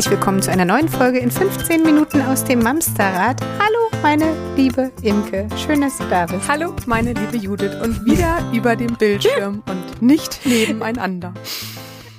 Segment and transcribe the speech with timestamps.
[0.00, 3.38] Herzlich willkommen zu einer neuen Folge in 15 Minuten aus dem Mamsterrad.
[3.58, 5.46] Hallo, meine liebe Imke.
[5.58, 6.48] Schön, dass du da bist.
[6.48, 7.74] Hallo, meine liebe Judith.
[7.82, 11.34] Und wieder über dem Bildschirm und nicht nebeneinander.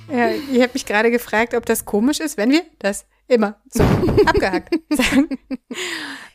[0.08, 3.82] Ja, ihr habt mich gerade gefragt, ob das komisch ist, wenn wir das immer so
[4.26, 5.28] abgehackt sagen.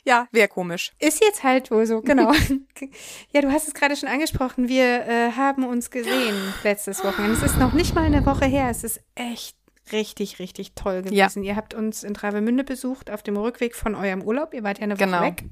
[0.04, 0.92] Ja, wäre komisch.
[1.00, 2.34] Ist jetzt halt wohl so, genau.
[3.32, 4.68] Ja, du hast es gerade schon angesprochen.
[4.68, 6.36] Wir äh, haben uns gesehen
[6.66, 7.38] letztes Wochenende.
[7.38, 8.68] Es ist noch nicht mal eine Woche her.
[8.70, 9.56] Es ist echt
[9.92, 11.44] richtig, richtig toll gewesen.
[11.44, 11.52] Ja.
[11.52, 14.54] Ihr habt uns in Travemünde besucht auf dem Rückweg von eurem Urlaub.
[14.54, 15.22] Ihr wart ja eine Woche genau.
[15.22, 15.44] weg.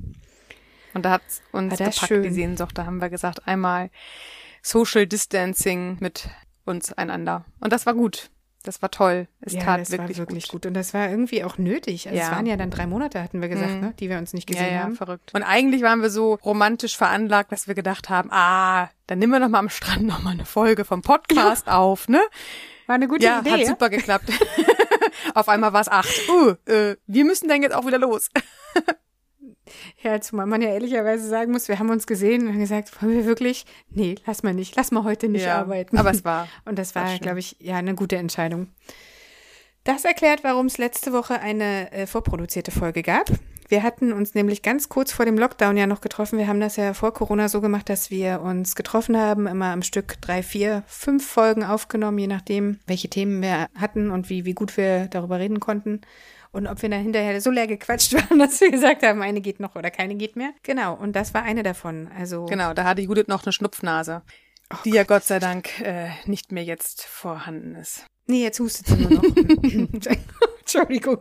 [0.94, 1.22] Und da hat
[1.52, 2.24] uns gepackt, schön.
[2.24, 2.78] die Sehnsucht.
[2.78, 3.90] Da haben wir gesagt, einmal
[4.62, 6.30] Social Distancing mit
[6.66, 7.46] uns einander.
[7.60, 8.30] Und das war gut.
[8.64, 9.28] Das war toll.
[9.42, 10.64] Es ja, tat wirklich, wirklich gut.
[10.64, 10.66] gut.
[10.66, 12.08] Und das war irgendwie auch nötig.
[12.08, 12.26] Also ja.
[12.26, 13.80] Es waren ja dann drei Monate, hatten wir gesagt, mhm.
[13.82, 14.96] ne, die wir uns nicht gesehen ja, ja, haben.
[14.96, 15.34] verrückt.
[15.36, 19.40] Und eigentlich waren wir so romantisch veranlagt, dass wir gedacht haben, ah, dann nehmen wir
[19.40, 22.22] noch mal am Strand noch mal eine Folge vom Podcast auf, ne?
[22.88, 23.52] War eine gute ja, Idee.
[23.52, 24.30] Hat ja, hat super geklappt.
[25.34, 26.30] Auf einmal war es acht.
[26.30, 28.30] Uh, äh, wir müssen dann jetzt auch wieder los.
[30.04, 33.26] ja, zumal man ja ehrlicherweise sagen muss, wir haben uns gesehen und gesagt, wollen wir
[33.26, 33.66] wirklich?
[33.90, 35.98] Nee, lass mal nicht, lass mal heute nicht ja, arbeiten.
[35.98, 36.48] Aber es war.
[36.66, 38.70] Und das war, glaube ich, ja, eine gute Entscheidung.
[39.84, 43.30] Das erklärt, warum es letzte Woche eine äh, vorproduzierte Folge gab.
[43.68, 46.38] Wir hatten uns nämlich ganz kurz vor dem Lockdown ja noch getroffen.
[46.38, 49.82] Wir haben das ja vor Corona so gemacht, dass wir uns getroffen haben, immer am
[49.82, 54.54] Stück drei, vier, fünf Folgen aufgenommen, je nachdem, welche Themen wir hatten und wie, wie
[54.54, 56.02] gut wir darüber reden konnten.
[56.52, 59.60] Und ob wir dann hinterher so leer gequatscht waren, dass wir gesagt haben, eine geht
[59.60, 60.52] noch oder keine geht mehr.
[60.64, 62.10] Genau, und das war eine davon.
[62.18, 64.22] Also genau, da hatte Judith noch eine Schnupfnase,
[64.72, 64.96] oh die Gott.
[64.96, 68.06] ja Gott sei Dank äh, nicht mehr jetzt vorhanden ist.
[68.28, 69.24] Nee, jetzt hustet sie nur noch.
[70.60, 71.20] Entschuldigung.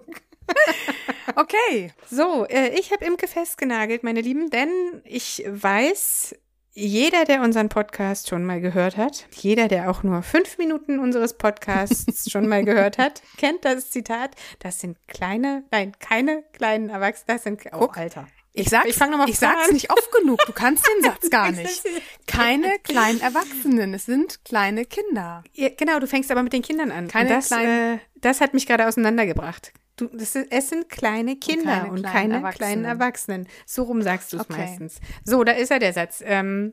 [1.37, 1.93] Okay.
[2.11, 4.69] So, äh, ich habe Imke festgenagelt, meine Lieben, denn
[5.05, 6.35] ich weiß,
[6.77, 11.35] jeder, der unseren Podcast schon mal gehört hat, jeder, der auch nur fünf Minuten unseres
[11.35, 14.33] Podcasts schon mal gehört hat, kennt das Zitat.
[14.59, 18.27] Das sind kleine, nein, keine kleinen Erwachsene, das sind, oh, Guck, Alter.
[18.57, 20.39] Ich sag's, ich, mal ich sag's nicht oft genug.
[20.47, 21.83] Du kannst den Satz gar nicht.
[22.29, 23.95] Keine kleinen Erwachsenen.
[23.95, 25.43] Es sind kleine Kinder.
[25.55, 27.09] Ja, genau, du fängst aber mit den Kindern an.
[27.09, 27.97] Keine das, kleinen.
[27.97, 29.73] Äh, das hat mich gerade auseinandergebracht.
[29.97, 32.57] Du, ist, es sind kleine Kinder und keine, und keine kleinen, Erwachsenen.
[32.57, 33.49] kleinen Erwachsenen.
[33.65, 34.59] So rum sagst du es okay.
[34.59, 35.01] meistens.
[35.25, 36.23] So, da ist er der Satz.
[36.25, 36.73] Ähm,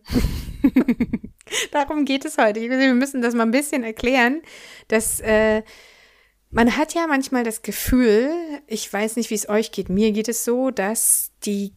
[1.71, 2.61] darum geht es heute.
[2.61, 4.41] Wir müssen das mal ein bisschen erklären,
[4.87, 5.61] dass äh,
[6.49, 8.29] man hat ja manchmal das Gefühl,
[8.67, 11.73] ich weiß nicht, wie es euch geht, mir geht es so, dass die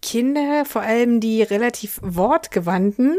[0.00, 3.18] Kinder, vor allem die relativ wortgewandten,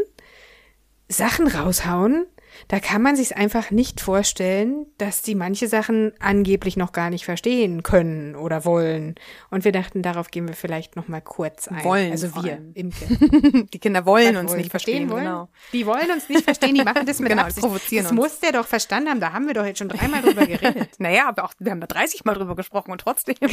[1.08, 2.26] Sachen raushauen,
[2.68, 7.24] da kann man sich einfach nicht vorstellen, dass die manche Sachen angeblich noch gar nicht
[7.24, 9.14] verstehen können oder wollen.
[9.50, 11.84] Und wir dachten, darauf gehen wir vielleicht noch mal kurz ein.
[11.84, 12.10] Wollen.
[12.12, 13.06] Also wir, Imke.
[13.72, 14.58] Die Kinder wollen uns wollen.
[14.58, 15.24] nicht verstehen, verstehen wollen.
[15.24, 15.48] Genau.
[15.72, 17.66] Die wollen uns nicht verstehen, die machen das mit genau, Absicht.
[17.66, 18.20] provozieren das uns.
[18.20, 20.90] muss der doch verstanden haben, da haben wir doch jetzt schon dreimal drüber geredet.
[20.98, 23.36] naja, aber auch, wir haben da 30 Mal drüber gesprochen und trotzdem.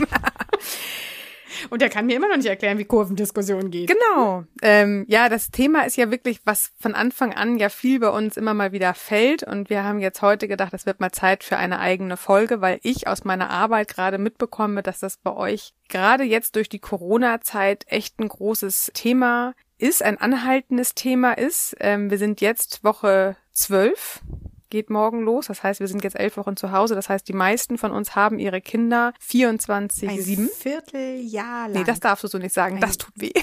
[1.70, 3.90] Und er kann mir immer noch nicht erklären, wie Kurvendiskussion geht.
[3.90, 4.44] Genau.
[4.62, 8.38] Ähm, ja, das Thema ist ja wirklich, was von Anfang an ja viel bei uns
[8.38, 9.44] immer mal wieder fällt.
[9.44, 12.80] Und wir haben jetzt heute gedacht, es wird mal Zeit für eine eigene Folge, weil
[12.84, 17.86] ich aus meiner Arbeit gerade mitbekomme, dass das bei euch gerade jetzt durch die Corona-Zeit
[17.88, 21.76] echt ein großes Thema ist, ein anhaltendes Thema ist.
[21.80, 24.22] Ähm, wir sind jetzt Woche zwölf
[24.70, 25.48] geht morgen los.
[25.48, 26.96] Das heißt, wir sind jetzt elf Wochen zu Hause.
[26.96, 30.08] Das heißt, die meisten von uns haben ihre Kinder 24-7.
[30.08, 31.72] Ein Vierteljahr lang.
[31.74, 32.76] Nee, das darfst du so nicht sagen.
[32.76, 33.32] Ein das tut weh.
[33.34, 33.42] ja.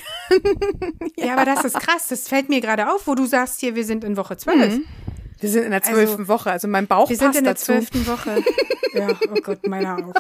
[1.26, 1.32] ja.
[1.34, 2.08] aber das ist krass.
[2.08, 4.76] Das fällt mir gerade auf, wo du sagst hier, wir sind in Woche zwölf.
[4.76, 4.84] Mhm.
[5.40, 7.56] Wir sind in der zwölften also, Woche, also mein Bauch wir passt sind in der
[7.56, 8.42] zwölften Woche.
[8.94, 10.14] ja, oh Gott, meiner auch.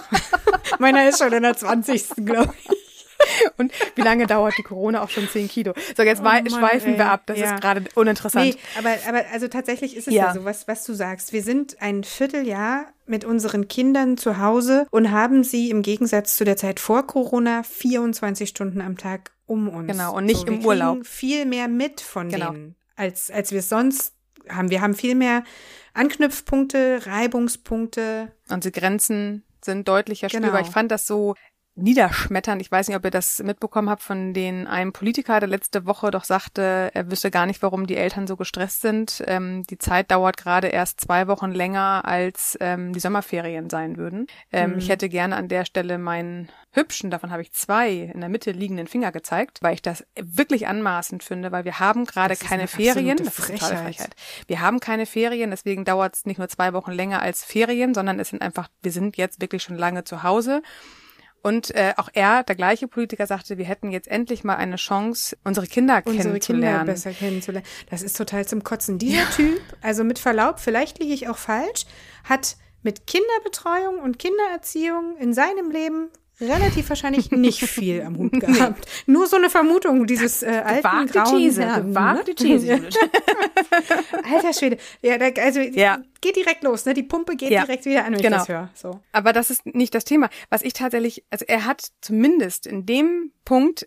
[0.78, 2.83] meiner ist schon in der zwanzigsten, glaube ich.
[3.56, 5.02] Und wie lange dauert die Corona?
[5.02, 5.74] Auch schon 10 Kilo.
[5.96, 6.98] So, jetzt oh Mann, schweifen ey.
[6.98, 7.22] wir ab.
[7.26, 7.54] Das ja.
[7.54, 8.46] ist gerade uninteressant.
[8.46, 10.26] Nee, aber, aber also tatsächlich ist es ja.
[10.26, 11.32] ja so, was, was du sagst.
[11.32, 16.44] Wir sind ein Vierteljahr mit unseren Kindern zu Hause und haben sie im Gegensatz zu
[16.44, 19.90] der Zeit vor Corona 24 Stunden am Tag um uns.
[19.90, 21.06] Genau, und nicht so, im Urlaub.
[21.06, 22.52] viel mehr mit von genau.
[22.52, 24.14] denen, als, als wir es sonst
[24.48, 24.70] haben.
[24.70, 25.44] Wir haben viel mehr
[25.92, 28.32] Anknüpfpunkte, Reibungspunkte.
[28.48, 30.50] Unsere Grenzen sind deutlicher spürbar.
[30.50, 30.62] Genau.
[30.62, 31.34] Ich fand das so
[31.76, 32.60] niederschmettern.
[32.60, 36.10] Ich weiß nicht, ob ihr das mitbekommen habt von den einem Politiker, der letzte Woche
[36.10, 39.22] doch sagte, er wüsste gar nicht, warum die Eltern so gestresst sind.
[39.26, 44.26] Ähm, die Zeit dauert gerade erst zwei Wochen länger, als ähm, die Sommerferien sein würden.
[44.52, 44.78] Ähm, mhm.
[44.78, 48.50] Ich hätte gerne an der Stelle meinen hübschen, davon habe ich zwei in der Mitte
[48.50, 53.16] liegenden Finger gezeigt, weil ich das wirklich anmaßend finde, weil wir haben gerade keine Ferien.
[53.16, 54.14] Das ist totale Frechheit.
[54.46, 58.18] Wir haben keine Ferien, deswegen dauert es nicht nur zwei Wochen länger als Ferien, sondern
[58.18, 60.62] es sind einfach, wir sind jetzt wirklich schon lange zu Hause.
[61.44, 65.36] Und äh, auch er, der gleiche Politiker, sagte, wir hätten jetzt endlich mal eine Chance,
[65.44, 66.78] unsere Kinder unsere kennenzulernen.
[66.78, 67.66] Kinder besser kennenzulernen.
[67.90, 68.98] Das ist total zum Kotzen.
[68.98, 69.26] Dieser ja.
[69.26, 71.84] Typ, also mit Verlaub, vielleicht liege ich auch falsch,
[72.24, 76.08] hat mit Kinderbetreuung und Kindererziehung in seinem Leben
[76.48, 78.86] relativ wahrscheinlich nicht viel am Hut gehabt.
[79.06, 82.34] Nur so eine Vermutung, dieses äh, alten grauen These, Herrn, gewagte ne?
[82.34, 82.96] These, Judith.
[84.32, 84.78] Alter Schwede.
[85.02, 85.98] Ja, da, also Ja.
[86.20, 86.94] geht direkt los, ne?
[86.94, 87.64] Die Pumpe geht Ja.
[87.64, 88.36] direkt wieder an, wenn Genau.
[88.36, 88.70] ich das höre.
[88.74, 89.00] So.
[89.12, 90.28] Aber das ist nicht das Thema.
[90.50, 93.86] Was ich tatsächlich, also er hat zumindest in dem Punkt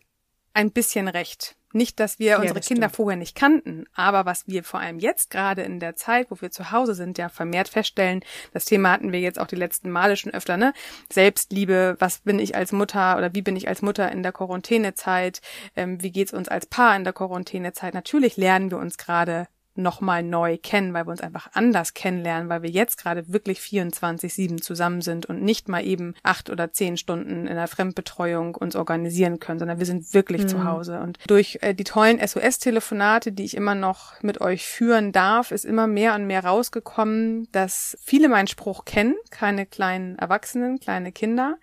[0.54, 1.56] ein bisschen recht.
[1.74, 2.96] Nicht, dass wir unsere das Kinder stimmt.
[2.96, 6.50] vorher nicht kannten, aber was wir vor allem jetzt gerade in der Zeit, wo wir
[6.50, 8.24] zu Hause sind, ja vermehrt feststellen,
[8.54, 10.74] das Thema hatten wir jetzt auch die letzten Male schon öfter, ne?
[11.12, 15.42] Selbstliebe, was bin ich als Mutter oder wie bin ich als Mutter in der Quarantänezeit,
[15.76, 17.94] ähm, wie geht's uns als Paar in der Quarantänezeit?
[17.94, 19.48] Natürlich lernen wir uns gerade
[19.78, 24.62] nochmal neu kennen, weil wir uns einfach anders kennenlernen, weil wir jetzt gerade wirklich 24-7
[24.62, 29.40] zusammen sind und nicht mal eben acht oder zehn Stunden in der Fremdbetreuung uns organisieren
[29.40, 31.00] können, sondern wir sind wirklich zu Hause.
[31.00, 35.66] Und durch äh, die tollen SOS-Telefonate, die ich immer noch mit euch führen darf, ist
[35.66, 41.58] immer mehr und mehr rausgekommen, dass viele meinen Spruch kennen, keine kleinen Erwachsenen, kleine Kinder,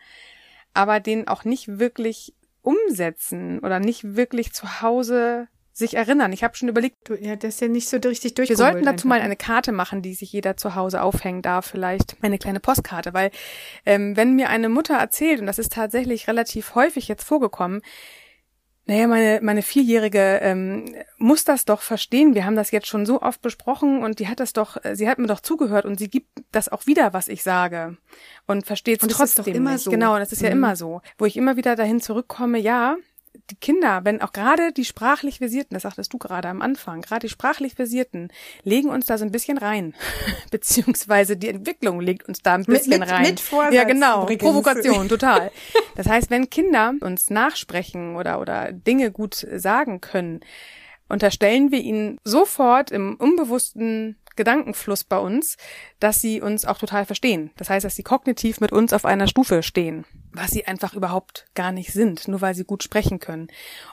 [0.73, 6.33] aber den auch nicht wirklich umsetzen oder nicht wirklich zu Hause sich erinnern.
[6.33, 8.49] Ich habe schon überlegt, Du, ja, das ist ja nicht so richtig durch.
[8.49, 12.17] wir sollten dazu mal eine Karte machen, die sich jeder zu Hause aufhängen darf, vielleicht
[12.23, 13.31] eine kleine Postkarte, weil
[13.85, 17.83] ähm, wenn mir eine Mutter erzählt, und das ist tatsächlich relativ häufig jetzt vorgekommen,
[18.87, 22.35] naja, meine, meine Vierjährige ähm, muss das doch verstehen.
[22.35, 25.09] Wir haben das jetzt schon so oft besprochen und die hat das doch, äh, sie
[25.09, 27.97] hat mir doch zugehört und sie gibt das auch wieder, was ich sage
[28.47, 29.85] und versteht es Und das ist trotzdem doch immer nicht.
[29.85, 29.91] so.
[29.91, 30.57] Genau, das ist ja Mhm.
[30.57, 31.01] immer so.
[31.17, 32.97] Wo ich immer wieder dahin zurückkomme, ja,
[33.51, 37.27] die Kinder, wenn auch gerade die sprachlich Versierten, das sagtest du gerade am Anfang, gerade
[37.27, 38.29] die sprachlich Versierten
[38.63, 39.95] legen uns da so ein bisschen rein,
[40.51, 43.23] beziehungsweise die Entwicklung legt uns da ein Mit- bisschen mit- rein.
[43.23, 44.43] mit Vorsatz ja, genau, übrigens.
[44.43, 45.51] Provokation, total.
[45.97, 50.41] Das heißt, wenn Kinder uns nachsprechen oder oder Dinge gut sagen können,
[51.09, 55.57] unterstellen wir ihnen sofort im unbewussten Gedankenfluss bei uns,
[56.01, 57.51] dass sie uns auch total verstehen.
[57.57, 60.05] Das heißt, dass sie kognitiv mit uns auf einer Stufe stehen,
[60.35, 63.49] was sie einfach überhaupt gar nicht sind, nur weil sie gut sprechen können.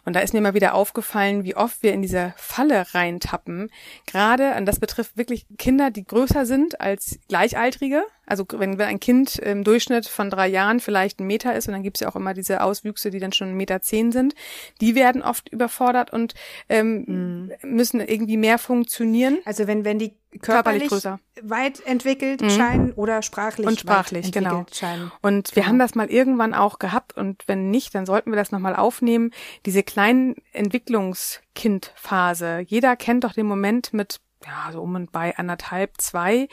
[0.06, 3.70] Und da ist mir mal wieder aufgefallen, wie oft wir in diese Falle reintappen.
[4.08, 8.04] Gerade, und das betrifft wirklich Kinder, die größer sind als Gleichaltrige.
[8.26, 11.74] Also wenn, wenn ein Kind im Durchschnitt von drei Jahren vielleicht ein Meter ist, und
[11.74, 14.34] dann gibt's ja auch immer diese Auswüchse, die dann schon ein Meter zehn sind,
[14.80, 16.34] die werden oft überfordert und
[16.70, 19.40] ähm, müssen irgendwie mehr funktionieren.
[19.46, 21.20] Also wenn, wenn die Körperlich körperlich, größer.
[21.42, 24.60] weit entwickelt scheinen oder sprachlich, Und sprachlich, weit genau.
[24.60, 25.12] entwickelt scheinen.
[25.22, 28.54] Und wir haben das mal irgendwann auch gehabt und wenn nicht, dann sollten wir das
[28.54, 29.32] nochmal aufnehmen.
[29.66, 32.64] Diese kleinen Entwicklungskindphase.
[32.66, 36.48] Jeder kennt doch den Moment mit, ja, so um und bei anderthalb, zwei.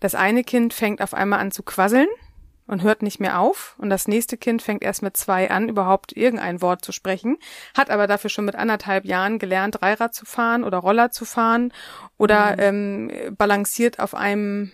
[0.00, 2.08] Das eine Kind fängt auf einmal an zu quasseln
[2.66, 3.76] und hört nicht mehr auf.
[3.78, 7.36] Und das nächste Kind fängt erst mit zwei an, überhaupt irgendein Wort zu sprechen,
[7.76, 11.72] hat aber dafür schon mit anderthalb Jahren gelernt, Dreirad zu fahren oder Roller zu fahren
[12.18, 14.72] oder ähm, balanciert auf einem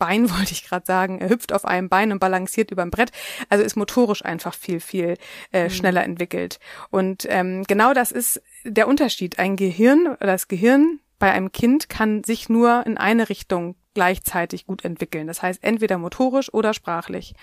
[0.00, 1.20] Bein, wollte ich gerade sagen.
[1.20, 3.12] Er hüpft auf einem Bein und balanciert über dem Brett.
[3.48, 5.16] Also ist motorisch einfach viel, viel
[5.52, 6.58] äh, schneller entwickelt.
[6.90, 9.38] Und ähm, genau das ist der Unterschied.
[9.38, 14.66] Ein Gehirn oder das Gehirn bei einem Kind kann sich nur in eine Richtung gleichzeitig
[14.66, 15.28] gut entwickeln.
[15.28, 17.34] Das heißt entweder motorisch oder sprachlich.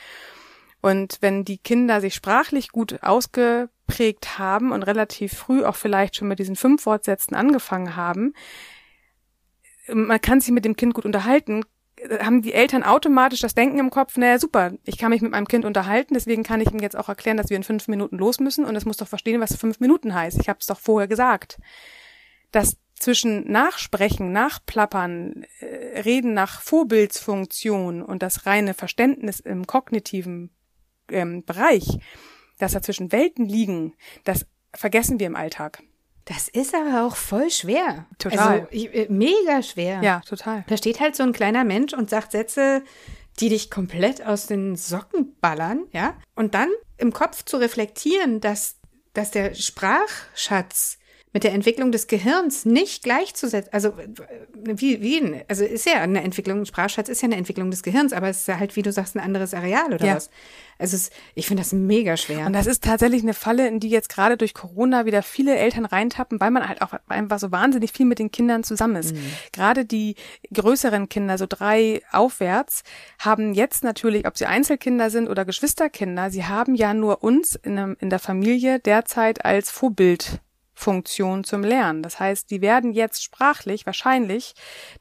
[0.82, 6.28] Und wenn die Kinder sich sprachlich gut ausgeprägt haben und relativ früh auch vielleicht schon
[6.28, 8.34] mit diesen fünf Wortsätzen angefangen haben,
[9.94, 11.64] man kann sich mit dem Kind gut unterhalten,
[12.20, 15.48] haben die Eltern automatisch das Denken im Kopf, naja, super, ich kann mich mit meinem
[15.48, 18.40] Kind unterhalten, deswegen kann ich ihm jetzt auch erklären, dass wir in fünf Minuten los
[18.40, 20.40] müssen und es muss doch verstehen, was fünf Minuten heißt.
[20.40, 21.60] Ich habe es doch vorher gesagt.
[22.52, 30.50] Das zwischen Nachsprechen, Nachplappern, äh, Reden nach Vorbildsfunktion und das reine Verständnis im kognitiven
[31.10, 32.00] ähm, Bereich,
[32.58, 35.84] dass dazwischen Welten liegen, das vergessen wir im Alltag.
[36.28, 38.06] Das ist aber auch voll schwer.
[38.20, 38.40] Total.
[38.40, 40.02] Also ich, äh, mega schwer.
[40.04, 40.66] Ja, total.
[40.68, 42.84] Da steht halt so ein kleiner Mensch und sagt Sätze,
[43.40, 46.16] die dich komplett aus den Socken ballern, ja?
[46.36, 48.76] Und dann im Kopf zu reflektieren, dass,
[49.14, 50.98] dass der Sprachschatz
[51.34, 54.08] mit der Entwicklung des Gehirns nicht gleichzusetzen, also äh,
[54.64, 58.14] wie, wie, also ist ja eine Entwicklung, ein Sprachschatz ist ja eine Entwicklung des Gehirns,
[58.14, 60.16] aber es ist ja halt, wie du sagst, ein anderes Areal oder Ja.
[60.16, 60.30] was.
[60.80, 62.46] Also es, ich finde das mega schwer.
[62.46, 65.86] Und das ist tatsächlich eine Falle, in die jetzt gerade durch Corona wieder viele Eltern
[65.86, 69.16] reintappen, weil man halt auch einfach so wahnsinnig viel mit den Kindern zusammen ist.
[69.52, 70.16] Gerade die
[70.54, 72.84] größeren Kinder, so drei aufwärts,
[73.20, 77.78] haben jetzt natürlich, ob sie Einzelkinder sind oder Geschwisterkinder, sie haben ja nur uns in,
[77.80, 79.72] einem, in der Familie derzeit als
[80.78, 82.04] Funktion zum Lernen.
[82.04, 84.54] Das heißt, die werden jetzt sprachlich wahrscheinlich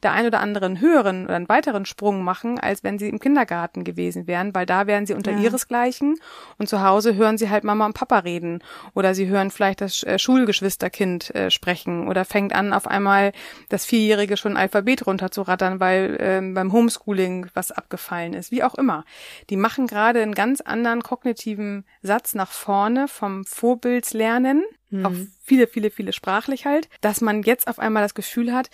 [0.02, 3.84] der ein oder anderen höheren oder einen weiteren Sprung machen, als wenn sie im Kindergarten
[3.84, 5.38] gewesen wären, weil da wären sie unter ja.
[5.38, 6.18] ihresgleichen
[6.56, 8.64] und zu Hause hören sie halt Mama und Papa reden
[8.94, 13.32] oder sie hören vielleicht das äh, Schulgeschwisterkind äh, sprechen oder fängt an auf einmal
[13.68, 19.04] das Vierjährige schon Alphabet runterzurattern, weil äh, beim Homeschooling was abgefallen ist, wie auch immer.
[19.50, 25.06] Die machen gerade einen ganz anderen kognitiven Satz nach vorne vom Vorbildslernen mhm.
[25.06, 28.70] auf viele, viele, viele sprachlich halt, dass man jetzt auf einmal das Gefühl hat,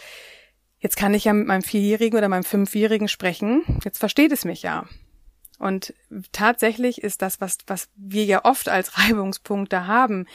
[0.78, 4.62] jetzt kann ich ja mit meinem Vierjährigen oder meinem Fünfjährigen sprechen, jetzt versteht es mich
[4.62, 4.87] ja.
[5.62, 5.95] Und
[6.33, 10.26] tatsächlich ist das, was, was wir ja oft als Reibungspunkte haben,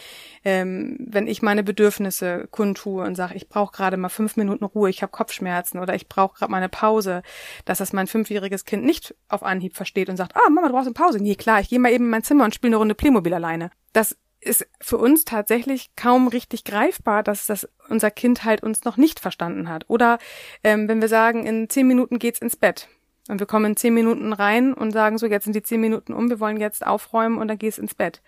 [0.46, 4.90] ähm, wenn ich meine Bedürfnisse kundtue und sage, ich brauche gerade mal fünf Minuten Ruhe,
[4.90, 7.24] ich habe Kopfschmerzen oder ich brauche gerade mal eine Pause,
[7.66, 10.88] dass das mein fünfjähriges Kind nicht auf Anhieb versteht und sagt, ah, Mama, du brauchst
[10.88, 11.22] eine Pause.
[11.22, 13.70] Nee, klar, ich gehe mal eben in mein Zimmer und spiele eine Runde Playmobil alleine.
[13.92, 18.98] Das ist für uns tatsächlich kaum richtig greifbar, dass das unser Kind halt uns noch
[18.98, 19.86] nicht verstanden hat.
[19.88, 20.20] Oder
[20.64, 22.88] ähm, wenn wir sagen, in zehn Minuten geht's ins Bett
[23.28, 26.14] und wir kommen in zehn Minuten rein und sagen so, jetzt sind die zehn Minuten
[26.14, 28.22] um, wir wollen jetzt aufräumen und dann gehst ins Bett.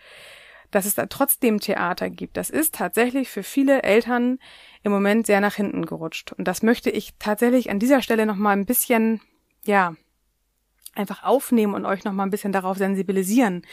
[0.72, 4.38] Dass es da trotzdem Theater gibt, das ist tatsächlich für viele Eltern
[4.84, 6.32] im Moment sehr nach hinten gerutscht.
[6.34, 9.20] Und das möchte ich tatsächlich an dieser Stelle nochmal ein bisschen,
[9.63, 9.96] ja,
[10.96, 13.65] einfach aufnehmen und euch noch mal ein bisschen darauf sensibilisieren,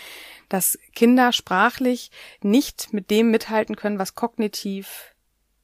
[0.49, 2.11] dass Kinder sprachlich
[2.43, 5.15] nicht mit dem mithalten können, was kognitiv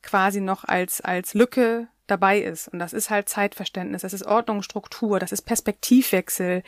[0.02, 2.68] quasi noch als als Lücke dabei ist.
[2.68, 6.62] Und das ist halt Zeitverständnis, das ist Ordnung, Struktur, das ist Perspektivwechsel.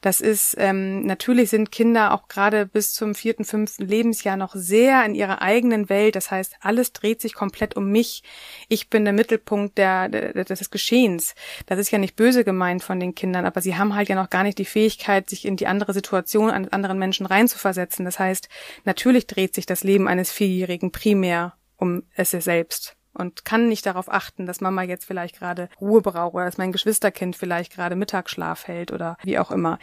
[0.00, 5.04] Das ist, ähm, natürlich sind Kinder auch gerade bis zum vierten, fünften Lebensjahr noch sehr
[5.04, 6.16] in ihrer eigenen Welt.
[6.16, 8.22] Das heißt, alles dreht sich komplett um mich.
[8.68, 11.34] Ich bin der Mittelpunkt der, der, des Geschehens.
[11.66, 14.30] Das ist ja nicht böse gemeint von den Kindern, aber sie haben halt ja noch
[14.30, 18.04] gar nicht die Fähigkeit, sich in die andere Situation eines anderen Menschen reinzuversetzen.
[18.04, 18.48] Das heißt,
[18.84, 24.12] natürlich dreht sich das Leben eines Vierjährigen primär um es selbst und kann nicht darauf
[24.12, 28.66] achten, dass Mama jetzt vielleicht gerade Ruhe braucht oder dass mein Geschwisterkind vielleicht gerade Mittagsschlaf
[28.66, 29.78] hält oder wie auch immer.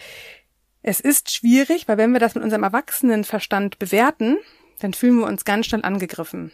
[0.84, 4.38] Es ist schwierig, weil wenn wir das mit unserem Erwachsenenverstand bewerten,
[4.80, 6.52] dann fühlen wir uns ganz schnell angegriffen.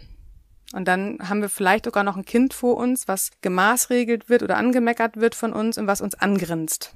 [0.74, 4.58] Und dann haben wir vielleicht sogar noch ein Kind vor uns, was gemaßregelt wird oder
[4.58, 6.94] angemeckert wird von uns und was uns angrinst.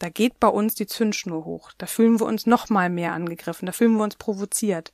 [0.00, 1.70] Da geht bei uns die Zündschnur hoch.
[1.78, 3.66] Da fühlen wir uns noch mal mehr angegriffen.
[3.66, 4.92] Da fühlen wir uns provoziert.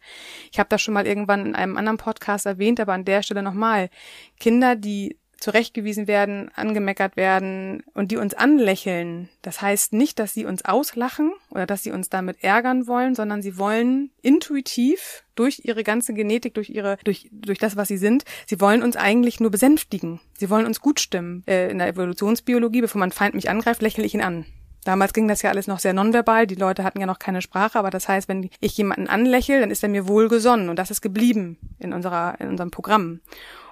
[0.53, 3.43] Ich habe das schon mal irgendwann in einem anderen Podcast erwähnt, aber an der Stelle
[3.43, 3.89] nochmal.
[4.39, 9.29] Kinder, die zurechtgewiesen werden, angemeckert werden und die uns anlächeln.
[9.43, 13.43] Das heißt nicht, dass sie uns auslachen oder dass sie uns damit ärgern wollen, sondern
[13.43, 18.25] sie wollen intuitiv durch ihre ganze Genetik, durch ihre, durch, durch das, was sie sind,
[18.47, 20.21] sie wollen uns eigentlich nur besänftigen.
[20.37, 21.45] Sie wollen uns gut stimmen.
[21.47, 24.47] Äh, in der Evolutionsbiologie, bevor mein Feind mich angreift, lächle ich ihn an.
[24.87, 26.47] Damals ging das ja alles noch sehr nonverbal.
[26.47, 29.73] Die Leute hatten ja noch keine Sprache, aber das heißt, wenn ich jemanden anlächle, dann
[29.73, 33.21] ist er mir wohlgesonnen und das ist geblieben in unserer in unserem Programm.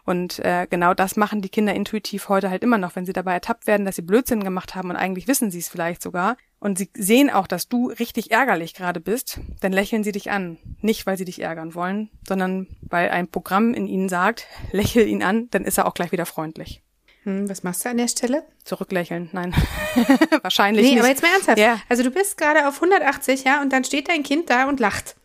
[0.05, 3.33] Und äh, genau das machen die Kinder intuitiv heute halt immer noch, wenn sie dabei
[3.35, 6.37] ertappt werden, dass sie Blödsinn gemacht haben und eigentlich wissen sie es vielleicht sogar.
[6.59, 10.59] Und sie sehen auch, dass du richtig ärgerlich gerade bist, dann lächeln sie dich an.
[10.81, 15.23] Nicht, weil sie dich ärgern wollen, sondern weil ein Programm in ihnen sagt, lächel ihn
[15.23, 16.83] an, dann ist er auch gleich wieder freundlich.
[17.25, 18.45] Hm, was machst du an der Stelle?
[18.65, 19.55] Zurücklächeln, nein.
[20.43, 20.95] Wahrscheinlich nee, nicht.
[20.95, 21.59] Nee, aber jetzt mal ernsthaft.
[21.59, 21.81] Ja.
[21.89, 25.17] Also du bist gerade auf 180, ja, und dann steht dein Kind da und lacht.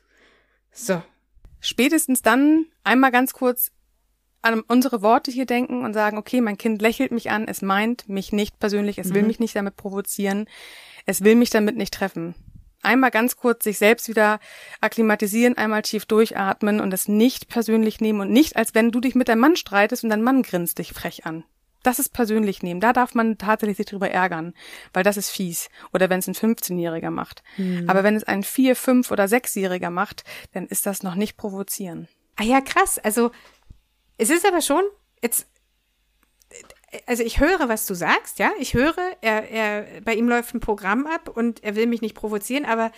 [0.72, 1.02] So.
[1.60, 3.72] Spätestens dann einmal ganz kurz
[4.42, 8.08] an unsere Worte hier denken und sagen, okay, mein Kind lächelt mich an, es meint
[8.08, 9.16] mich nicht persönlich, es mhm.
[9.16, 10.48] will mich nicht damit provozieren,
[11.06, 12.34] es will mich damit nicht treffen.
[12.82, 14.40] Einmal ganz kurz sich selbst wieder
[14.80, 19.16] akklimatisieren, einmal tief durchatmen und es nicht persönlich nehmen und nicht, als wenn du dich
[19.16, 21.44] mit deinem Mann streitest und dein Mann grinst dich frech an
[21.84, 22.80] das ist persönlich nehmen.
[22.80, 24.54] Da darf man tatsächlich sich drüber ärgern,
[24.94, 25.70] weil das ist fies.
[25.94, 27.44] Oder wenn es ein 15-Jähriger macht.
[27.56, 27.90] Hm.
[27.90, 32.08] Aber wenn es ein 4, 5 oder 6-Jähriger macht, dann ist das noch nicht provozieren.
[32.36, 33.00] Ah ja, krass.
[33.00, 33.32] Also
[34.18, 34.84] es ist aber schon
[35.22, 35.48] jetzt.
[37.06, 38.52] Also ich höre, was du sagst, ja.
[38.60, 42.16] Ich höre, er, er, bei ihm läuft ein Programm ab und er will mich nicht
[42.16, 42.92] provozieren, aber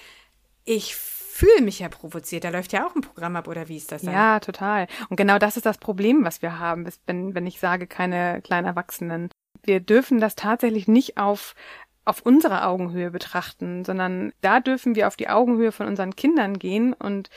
[0.63, 0.95] ich
[1.31, 2.43] fühle mich ja provoziert.
[2.43, 4.13] Da läuft ja auch ein Programm ab, oder wie ist das dann?
[4.13, 4.87] Ja, total.
[5.09, 8.67] Und genau das ist das Problem, was wir haben, wenn, wenn ich sage, keine kleinen
[8.67, 9.29] Erwachsenen.
[9.63, 11.55] Wir dürfen das tatsächlich nicht auf
[12.03, 16.93] auf unsere Augenhöhe betrachten, sondern da dürfen wir auf die Augenhöhe von unseren Kindern gehen
[16.93, 17.29] und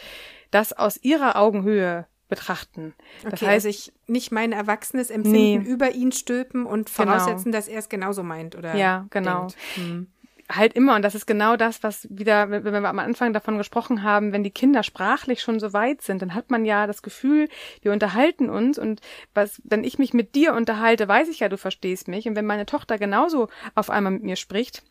[0.50, 2.94] das aus ihrer Augenhöhe betrachten.
[3.22, 5.70] Das okay, heißt, also ich nicht mein erwachsenes Empfinden nee.
[5.70, 7.10] über ihn stülpen und genau.
[7.10, 7.56] voraussetzen, genau.
[7.58, 9.48] dass er es genauso meint oder Ja, genau.
[9.74, 10.08] Hm
[10.50, 14.02] halt immer, und das ist genau das, was wieder, wenn wir am Anfang davon gesprochen
[14.02, 17.48] haben, wenn die Kinder sprachlich schon so weit sind, dann hat man ja das Gefühl,
[17.82, 19.00] wir unterhalten uns und
[19.32, 22.28] was, wenn ich mich mit dir unterhalte, weiß ich ja, du verstehst mich.
[22.28, 24.82] Und wenn meine Tochter genauso auf einmal mit mir spricht,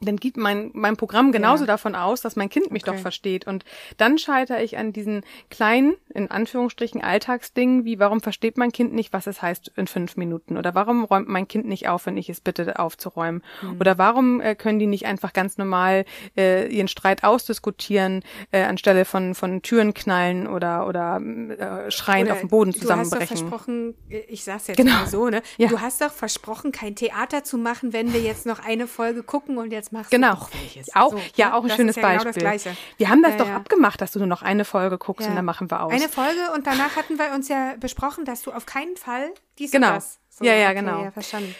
[0.00, 1.68] dann geht mein, mein Programm genauso Ja.
[1.68, 2.92] davon aus, dass mein Kind mich Okay.
[2.96, 3.46] doch versteht.
[3.46, 3.64] Und
[3.98, 9.12] dann scheitere ich an diesen kleinen, in Anführungsstrichen, Alltagsdingen, wie warum versteht mein Kind nicht,
[9.12, 10.56] was es heißt in fünf Minuten?
[10.56, 13.42] Oder warum räumt mein Kind nicht auf, wenn ich es bitte aufzuräumen?
[13.60, 13.76] Hm.
[13.80, 16.04] Oder warum äh, können die nicht einfach ganz normal
[16.36, 22.32] äh, ihren Streit ausdiskutieren, äh, anstelle von, von Türen knallen oder, oder äh, schreien Oder
[22.34, 23.36] auf dem Boden Du hast doch zusammenbrechen?
[23.36, 24.92] versprochen, äh, ich sag's jetzt Genau.
[24.92, 25.42] mal so, ne?
[25.58, 25.68] Ja.
[25.68, 29.58] Du hast doch versprochen, kein Theater zu machen, wenn wir jetzt noch eine Folge gucken
[29.58, 30.34] und jetzt machst Genau.
[30.34, 30.94] du doch welches.
[30.94, 31.54] Auch, So, ja, ne?
[31.54, 32.32] auch ein das schönes ja Beispiel.
[32.32, 32.76] Genau das Gleiche.
[32.96, 33.56] Wir haben das Ja, doch ja.
[33.56, 35.30] abgemacht, dass du nur noch eine Folge guckst Ja.
[35.30, 35.92] und dann machen wir aus.
[35.92, 39.70] Eine Folge und danach hatten wir uns ja besprochen, dass du auf keinen Fall dies
[39.70, 39.88] Genau.
[39.88, 40.18] und das.
[40.40, 41.02] Ja, ja, okay, genau.
[41.04, 41.54] Ja, verstanden.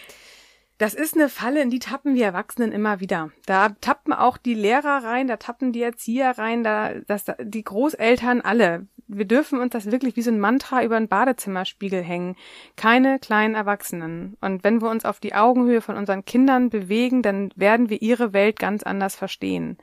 [0.79, 3.29] Das ist eine Falle, in die tappen wir Erwachsenen immer wieder.
[3.45, 8.41] Da tappen auch die Lehrer rein, da tappen die Erzieher rein, da, das, die Großeltern
[8.41, 8.87] alle.
[9.13, 12.37] Wir dürfen uns das wirklich wie so ein Mantra über den Badezimmerspiegel hängen.
[12.77, 14.37] Keine kleinen Erwachsenen.
[14.39, 18.31] Und wenn wir uns auf die Augenhöhe von unseren Kindern bewegen, dann werden wir ihre
[18.31, 19.77] Welt ganz anders verstehen.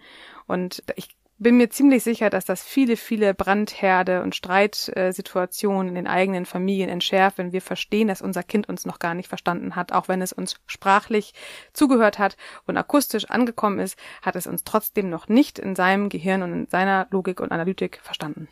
[0.46, 6.06] Und ich bin mir ziemlich sicher, dass das viele, viele Brandherde und Streitsituationen in den
[6.06, 9.92] eigenen Familien entschärft, wenn wir verstehen, dass unser Kind uns noch gar nicht verstanden hat,
[9.92, 11.34] auch wenn es uns sprachlich
[11.74, 16.42] zugehört hat und akustisch angekommen ist, hat es uns trotzdem noch nicht in seinem Gehirn
[16.42, 18.48] und in seiner Logik und Analytik verstanden.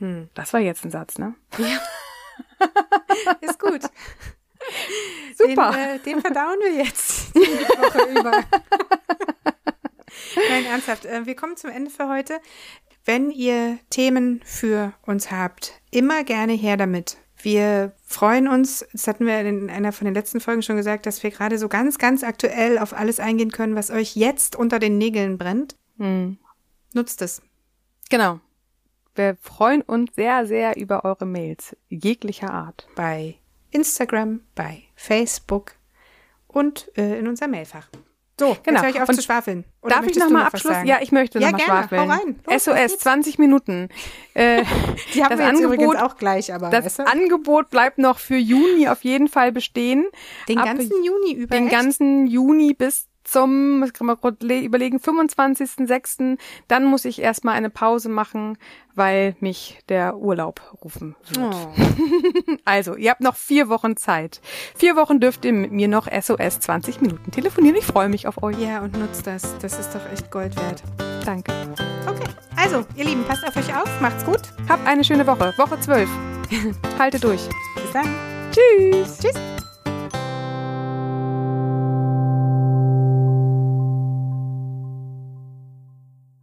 [0.00, 0.28] Hm.
[0.34, 1.34] Das war jetzt ein Satz, ne?
[3.40, 3.82] Ist gut.
[5.36, 5.72] Super.
[5.72, 8.32] Den, äh, den verdauen wir jetzt die Woche über.
[10.48, 11.04] Nein, ernsthaft.
[11.06, 12.40] Äh, wir kommen zum Ende für heute.
[13.04, 17.18] Wenn ihr Themen für uns habt, immer gerne her damit.
[17.42, 21.22] Wir freuen uns, das hatten wir in einer von den letzten Folgen schon gesagt, dass
[21.22, 24.98] wir gerade so ganz, ganz aktuell auf alles eingehen können, was euch jetzt unter den
[24.98, 25.76] Nägeln brennt.
[25.96, 26.38] Hm.
[26.92, 27.40] Nutzt es.
[28.10, 28.40] Genau.
[29.14, 32.86] Wir freuen uns sehr, sehr über eure Mails jeglicher Art.
[32.94, 33.34] Bei
[33.70, 35.72] Instagram, bei Facebook
[36.46, 37.88] und äh, in unser Mailfach.
[38.38, 38.78] So, Genau.
[38.78, 39.64] jetzt höre ich auf Und zu schwafeln.
[39.82, 40.72] Oder Darf ich nochmal noch was Abschluss?
[40.72, 40.88] sagen?
[40.88, 42.00] Ja, ich möchte Ja, nochmal schwafeln.
[42.00, 42.40] Hau rein.
[42.46, 42.98] Los, SOS, geht's?
[43.00, 43.88] 20 Minuten.
[44.32, 44.62] Äh,
[45.14, 47.06] Die haben das wir jetzt Angebot, übrigens auch gleich, aber das weißt du?
[47.06, 50.06] Angebot bleibt noch für Juni auf jeden Fall bestehen.
[50.48, 51.54] den Ab ganzen Juni über.
[51.54, 51.76] den echt?
[51.76, 56.38] ganzen Juni bis zum, man kurz le- überlegen, 25.06.
[56.68, 58.58] Dann muss ich erstmal eine Pause machen,
[58.94, 61.52] weil mich der Urlaub rufen wird.
[61.54, 61.68] Oh.
[62.64, 64.40] Also, ihr habt noch vier Wochen Zeit.
[64.76, 67.76] Vier Wochen dürft ihr mit mir noch SOS 20 Minuten telefonieren.
[67.76, 68.58] Ich freue mich auf euch.
[68.58, 69.56] Ja, und nutzt das.
[69.58, 70.82] Das ist doch echt Gold wert.
[71.24, 71.52] Danke.
[72.06, 72.24] Okay,
[72.56, 73.88] also, ihr Lieben, passt auf euch auf.
[74.00, 74.40] Macht's gut.
[74.68, 75.52] Habt eine schöne Woche.
[75.56, 76.08] Woche 12.
[76.98, 77.40] Halte durch.
[77.76, 78.08] Bis dann.
[78.52, 79.18] Tschüss.
[79.18, 79.59] Tschüss.